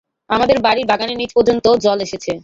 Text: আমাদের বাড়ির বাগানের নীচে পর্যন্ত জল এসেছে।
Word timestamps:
আমাদের 0.29 0.57
বাড়ির 0.61 0.85
বাগানের 0.87 1.17
নীচে 1.17 1.35
পর্যন্ত 1.37 1.65
জল 1.83 1.99
এসেছে। 2.01 2.31